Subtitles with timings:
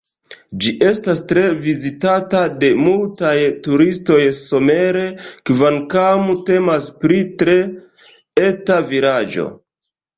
[0.63, 3.35] Ĝi estas tre vizitata de multaj
[3.69, 5.07] turistoj somere,
[5.53, 7.61] kvankam temas pri tre
[8.51, 9.51] eta vilaĝo.